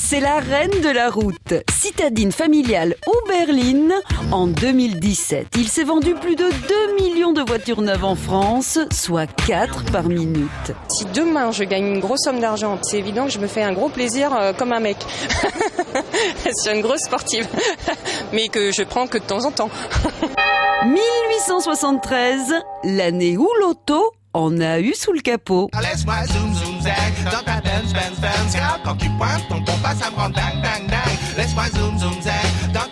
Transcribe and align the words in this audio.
C'est 0.00 0.20
la 0.20 0.38
reine 0.38 0.80
de 0.80 0.88
la 0.88 1.10
route, 1.10 1.54
citadine 1.70 2.30
familiale 2.30 2.94
ou 3.06 3.28
berline. 3.28 3.92
En 4.30 4.46
2017, 4.46 5.48
il 5.56 5.68
s'est 5.68 5.84
vendu 5.84 6.14
plus 6.14 6.36
de 6.36 6.44
2 6.44 6.94
millions 7.02 7.32
de 7.32 7.42
voitures 7.42 7.82
neuves 7.82 8.04
en 8.04 8.14
France, 8.14 8.78
soit 8.92 9.26
4 9.26 9.90
par 9.90 10.04
minute. 10.04 10.72
Si 10.88 11.04
demain 11.06 11.50
je 11.50 11.64
gagne 11.64 11.86
une 11.86 12.00
grosse 12.00 12.22
somme 12.22 12.40
d'argent, 12.40 12.78
c'est 12.82 12.98
évident 12.98 13.26
que 13.26 13.32
je 13.32 13.40
me 13.40 13.48
fais 13.48 13.62
un 13.62 13.72
gros 13.72 13.88
plaisir 13.88 14.32
euh, 14.34 14.52
comme 14.52 14.72
un 14.72 14.80
mec. 14.80 14.96
Sur 16.62 16.72
une 16.72 16.80
grosse 16.80 17.02
sportive. 17.02 17.46
Mais 18.32 18.48
que 18.48 18.70
je 18.70 18.84
prends 18.84 19.08
que 19.08 19.18
de 19.18 19.24
temps 19.24 19.44
en 19.44 19.50
temps. 19.50 19.70
1873, 20.86 22.54
l'année 22.84 23.36
où 23.36 23.48
l'auto 23.60 24.12
en 24.34 24.60
a 24.60 24.78
eu 24.78 24.94
sous 24.94 25.12
le 25.12 25.20
capot. 25.20 25.68
Laisse-moi 25.82 26.14
zoom 26.26 26.54
zoom 26.54 26.80
zag 26.80 27.24
dans 27.24 27.42
ta 27.44 27.60
Benz 27.60 27.92
Benz 27.92 28.20
Benz 28.20 28.52
Car 28.54 28.78
quand 28.84 28.94
tu 28.96 29.08
pointes 29.18 29.48
ton 29.48 29.60
compas 29.78 29.94
ça 29.94 30.10
me 30.10 30.16
rend 30.16 30.30
dang 30.30 30.60
dang 30.62 30.86
dang 30.88 31.12
Laisse-moi 31.36 31.64
zoom 31.74 31.98
zoom 31.98 32.22
zag 32.22 32.72
dans 32.72 32.87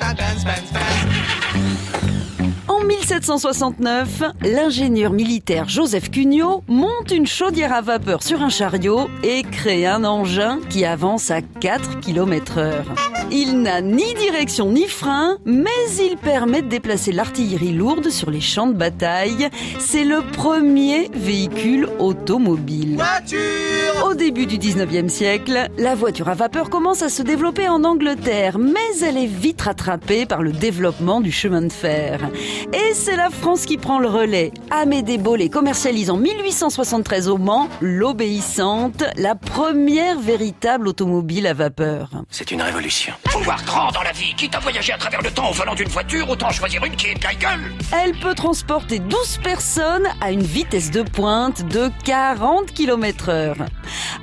1769, 3.00 4.22
l'ingénieur 4.42 5.12
militaire 5.12 5.68
Joseph 5.68 6.10
Cugnot 6.10 6.62
monte 6.66 7.10
une 7.12 7.26
chaudière 7.26 7.72
à 7.72 7.80
vapeur 7.80 8.22
sur 8.22 8.42
un 8.42 8.48
chariot 8.48 9.08
et 9.22 9.42
crée 9.42 9.86
un 9.86 10.04
engin 10.04 10.58
qui 10.70 10.84
avance 10.84 11.30
à 11.30 11.42
4 11.42 12.00
km 12.00 12.58
heure. 12.58 12.94
Il 13.30 13.60
n'a 13.60 13.80
ni 13.80 14.14
direction 14.14 14.70
ni 14.70 14.86
frein, 14.86 15.38
mais 15.44 15.68
il 15.98 16.16
permet 16.16 16.62
de 16.62 16.68
déplacer 16.68 17.12
l'artillerie 17.12 17.72
lourde 17.72 18.08
sur 18.08 18.30
les 18.30 18.40
champs 18.40 18.68
de 18.68 18.72
bataille. 18.72 19.48
C'est 19.78 20.04
le 20.04 20.22
premier 20.22 21.10
véhicule 21.12 21.88
automobile. 21.98 22.96
Voiture 22.96 24.06
Au 24.06 24.14
début 24.14 24.46
du 24.46 24.58
19e 24.58 25.08
siècle, 25.08 25.68
la 25.76 25.94
voiture 25.94 26.28
à 26.28 26.34
vapeur 26.34 26.70
commence 26.70 27.02
à 27.02 27.08
se 27.08 27.22
développer 27.22 27.68
en 27.68 27.84
Angleterre, 27.84 28.58
mais 28.58 28.98
elle 29.02 29.18
est 29.18 29.26
vite 29.26 29.62
rattrapée 29.62 30.24
par 30.24 30.42
le 30.42 30.52
développement 30.52 31.20
du 31.20 31.32
chemin 31.32 31.62
de 31.62 31.72
fer. 31.72 32.20
Et 32.72 32.85
c'est 32.94 33.16
la 33.16 33.30
France 33.30 33.64
qui 33.66 33.78
prend 33.78 33.98
le 33.98 34.08
relais. 34.08 34.52
Amédée 34.70 35.18
Bollé 35.18 35.48
commercialise 35.48 36.10
en 36.10 36.16
1873 36.16 37.28
au 37.28 37.38
Mans 37.38 37.68
l'obéissante, 37.80 39.04
la 39.16 39.34
première 39.34 40.18
véritable 40.18 40.88
automobile 40.88 41.46
à 41.46 41.54
vapeur. 41.54 42.10
C'est 42.30 42.50
une 42.50 42.62
révolution. 42.62 43.14
Faut 43.28 43.40
voir 43.40 43.64
grand 43.64 43.90
dans 43.92 44.02
la 44.02 44.12
vie. 44.12 44.34
Quitte 44.36 44.54
à 44.54 44.60
voyager 44.60 44.92
à 44.92 44.98
travers 44.98 45.22
le 45.22 45.30
temps 45.30 45.50
au 45.50 45.52
volant 45.52 45.74
d'une 45.74 45.88
voiture, 45.88 46.28
autant 46.28 46.50
choisir 46.50 46.84
une 46.84 46.96
qui 46.96 47.08
est 47.08 47.14
de 47.14 47.24
la 47.24 47.34
gueule. 47.34 47.72
Elle 47.92 48.12
peut 48.18 48.34
transporter 48.34 48.98
12 48.98 49.38
personnes 49.42 50.06
à 50.20 50.30
une 50.30 50.42
vitesse 50.42 50.90
de 50.90 51.02
pointe 51.02 51.66
de 51.68 51.90
40 52.04 52.72
km 52.72 53.28
heure. 53.28 53.56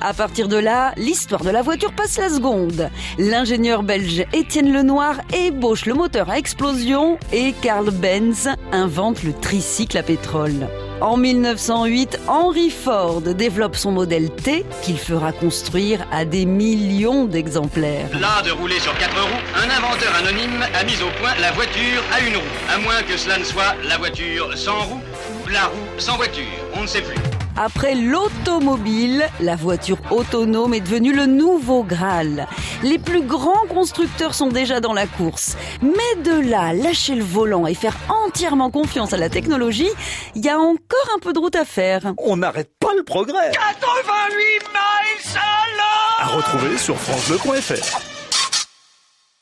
À 0.02 0.14
partir 0.14 0.48
de 0.48 0.58
là, 0.58 0.94
l'histoire 0.98 1.44
de 1.44 1.50
la 1.50 1.62
voiture 1.62 1.94
passe 1.94 2.18
la 2.18 2.30
seconde. 2.30 2.90
L'ingénieur 3.18 3.84
belge 3.84 4.26
Étienne 4.34 4.72
Lenoir 4.72 5.16
ébauche 5.34 5.86
le 5.86 5.94
moteur 5.94 6.30
à 6.30 6.38
explosion 6.38 7.18
et 7.32 7.54
Karl 7.62 7.90
Benz 7.92 8.50
invente 8.72 9.24
le 9.24 9.34
tricycle 9.34 9.98
à 9.98 10.04
pétrole. 10.04 10.68
En 11.02 11.18
1908, 11.18 12.20
Henry 12.28 12.70
Ford 12.70 13.22
développe 13.22 13.76
son 13.76 13.92
modèle 13.92 14.30
T 14.30 14.66
qu'il 14.84 14.98
fera 14.98 15.32
construire 15.32 16.06
à 16.12 16.24
des 16.24 16.46
millions 16.46 17.26
d'exemplaires. 17.26 18.10
Là 18.20 18.42
de 18.42 18.52
rouler 18.52 18.80
sur 18.80 18.98
quatre 18.98 19.22
roues, 19.22 19.42
un 19.56 19.70
inventeur 19.70 20.16
anonyme 20.16 20.66
a 20.74 20.84
mis 20.84 21.02
au 21.02 21.10
point 21.20 21.34
la 21.42 21.52
voiture 21.52 22.02
à 22.14 22.22
une 22.22 22.38
roue. 22.38 22.74
À 22.74 22.78
moins 22.78 23.02
que 23.04 23.18
cela 23.18 23.38
ne 23.38 23.44
soit 23.44 23.76
la 23.88 23.98
voiture 23.98 24.58
sans 24.58 24.82
roue 24.84 25.02
ou 25.44 25.50
la 25.50 25.66
roue 25.66 26.00
sans 26.00 26.16
voiture. 26.16 26.44
On 26.76 26.84
ne 26.84 26.88
sait 26.88 27.02
plus. 27.02 27.33
Après 27.56 27.94
l'automobile, 27.94 29.24
la 29.40 29.56
voiture 29.56 29.98
autonome 30.12 30.74
est 30.74 30.80
devenue 30.80 31.14
le 31.14 31.28
nouveau 31.28 31.84
Graal. 31.84 32.48
Les 32.82 32.98
plus 32.98 33.22
grands 33.22 33.68
constructeurs 33.70 34.34
sont 34.34 34.48
déjà 34.48 34.80
dans 34.80 34.94
la 34.94 35.06
course. 35.06 35.56
Mais 35.82 36.24
de 36.24 36.50
là, 36.50 36.74
lâcher 36.74 37.16
le 37.16 37.24
volant 37.24 37.68
et 37.68 37.76
faire 37.76 37.96
entièrement 38.26 38.72
confiance 38.72 39.14
à 39.14 39.18
la 39.18 39.30
technologie, 39.30 39.90
il 40.34 40.44
y 40.44 40.50
a 40.50 40.58
encore 40.58 41.10
un 41.16 41.20
peu 41.20 41.32
de 41.32 41.40
route 41.40 41.56
à 41.56 41.66
faire. 41.66 42.14
On 42.18 42.38
n'arrête 42.38 42.72
pas 42.80 42.94
le 42.96 43.04
progrès. 43.04 43.52
88 43.52 44.44
miles 44.74 45.36
à 45.36 45.78
l'heure 45.78 46.20
À 46.20 46.28
retrouver 46.36 46.78
sur 46.78 46.98
francebleu.fr. 46.98 48.13